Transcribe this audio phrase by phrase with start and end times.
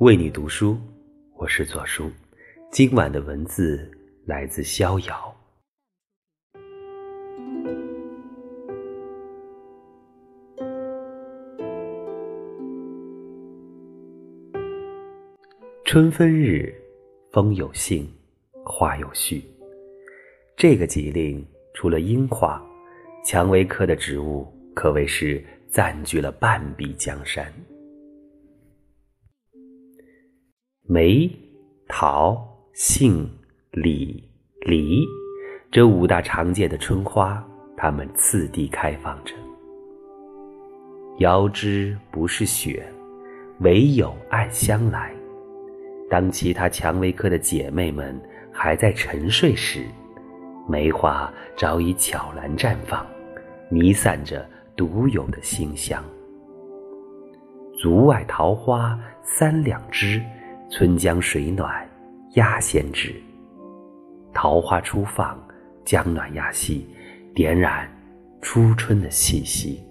[0.00, 0.78] 为你读书，
[1.36, 2.10] 我是左叔。
[2.72, 3.86] 今晚的文字
[4.24, 5.36] 来自逍遥。
[15.84, 16.74] 春分日，
[17.30, 18.10] 风有信，
[18.64, 19.44] 花有序。
[20.56, 22.58] 这个吉令，除了樱花，
[23.22, 27.52] 蔷薇科的植物可谓是占据了半壁江山。
[30.92, 31.30] 梅、
[31.86, 32.36] 桃、
[32.72, 33.24] 杏、
[33.70, 34.28] 李、
[34.62, 35.06] 梨，
[35.70, 37.40] 这五大常见的春花，
[37.76, 39.32] 它们次第开放着。
[41.20, 42.84] 遥知不是雪，
[43.60, 45.14] 唯有暗香来。
[46.10, 49.84] 当其他蔷薇科的姐妹们还在沉睡时，
[50.68, 53.06] 梅花早已悄然绽放，
[53.68, 54.44] 弥散着
[54.74, 56.02] 独有的馨香。
[57.78, 60.20] 竹外桃花三两枝。
[60.70, 61.84] 春江水暖
[62.36, 63.12] 鸭先知，
[64.32, 65.36] 桃花初放，
[65.84, 66.86] 江暖鸭细，
[67.34, 67.90] 点染
[68.40, 69.82] 初春的气息。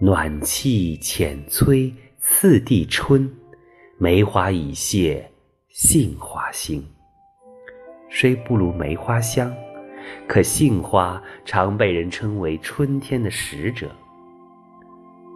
[0.00, 3.28] 暖气浅催次第春，
[3.98, 5.28] 梅花已谢
[5.68, 6.86] 杏花心。
[8.08, 9.52] 虽不如梅花香，
[10.28, 13.90] 可杏花常被人称为春天的使者。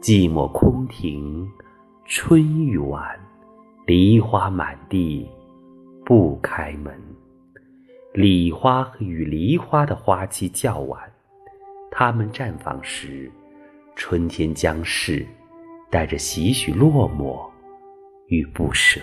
[0.00, 1.46] 寂寞空庭。
[2.06, 3.18] 春欲晚，
[3.86, 5.26] 梨花满地，
[6.04, 6.94] 不开门。
[8.12, 11.00] 李花与梨花的花期较晚，
[11.90, 13.32] 它们绽放时，
[13.96, 15.26] 春天将逝，
[15.90, 17.42] 带着些许落寞
[18.26, 19.00] 与不舍。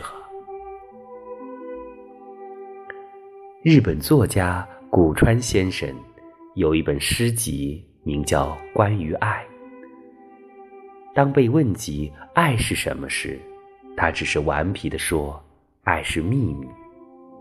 [3.64, 5.92] 日本作家古川先生
[6.54, 9.44] 有一本诗集，名叫《关于爱》。
[11.14, 13.40] 当被问及爱是什么时，
[13.98, 15.42] 他只是顽皮地说
[15.84, 16.68] ：“爱是秘密，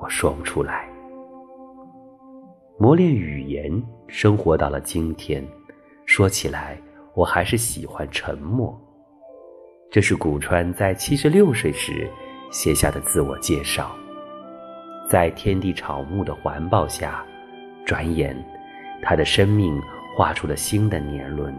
[0.00, 0.88] 我说不出来。”
[2.78, 5.47] 磨练语言，生活到了今天，
[6.04, 6.76] 说起来，
[7.14, 8.76] 我还是喜欢沉默。
[9.91, 12.09] 这是古川在七十六岁时
[12.50, 13.94] 写下的自我介绍。
[15.09, 17.25] 在天地草木的环抱下，
[17.84, 18.36] 转眼，
[19.03, 19.80] 他的生命
[20.16, 21.54] 画出了新的年轮。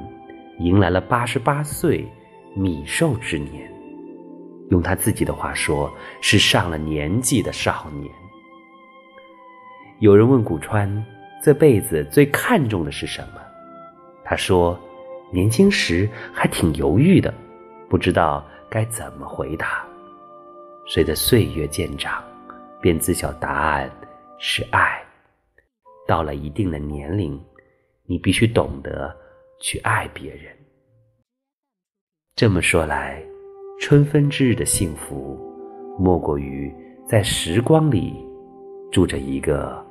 [0.62, 2.08] 迎来了八十八岁
[2.56, 3.68] 米寿之年，
[4.70, 5.92] 用他自己的话说，
[6.22, 8.14] 是上了年纪的少年。
[9.98, 11.04] 有人问古川
[11.44, 13.42] 这辈子最看重的是什么，
[14.24, 14.80] 他说：
[15.32, 17.34] 年轻时还挺犹豫的，
[17.90, 19.84] 不知道该怎么回答。
[20.86, 22.24] 随着岁月渐长，
[22.80, 23.90] 便知晓答案
[24.38, 25.02] 是爱。
[26.08, 27.44] 到了一定的年龄，
[28.06, 29.16] 你必须懂得。
[29.62, 30.54] 去爱别人。
[32.36, 33.24] 这么说来，
[33.80, 35.40] 春分之日的幸福，
[35.98, 36.74] 莫过于
[37.08, 38.14] 在时光里
[38.92, 39.86] 住着一个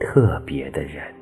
[0.00, 1.21] 特别的人。